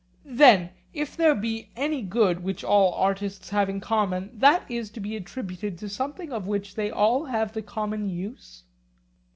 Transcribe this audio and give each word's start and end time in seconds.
Then, 0.25 0.71
if 0.95 1.15
there 1.15 1.35
be 1.35 1.69
any 1.75 2.01
good 2.01 2.41
which 2.43 2.63
all 2.63 2.91
artists 2.95 3.51
have 3.51 3.69
in 3.69 3.79
common, 3.79 4.31
that 4.33 4.63
is 4.67 4.89
to 4.89 4.99
be 4.99 5.15
attributed 5.15 5.77
to 5.77 5.89
something 5.89 6.33
of 6.33 6.47
which 6.47 6.73
they 6.73 6.89
all 6.89 7.25
have 7.25 7.53
the 7.53 7.61
common 7.61 8.09
use? 8.09 8.63